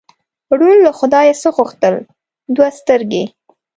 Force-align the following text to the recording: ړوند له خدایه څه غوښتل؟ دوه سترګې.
ړوند 0.57 0.79
له 0.85 0.91
خدایه 0.99 1.33
څه 1.41 1.49
غوښتل؟ 1.55 1.95
دوه 2.55 2.67
سترګې. 2.79 3.23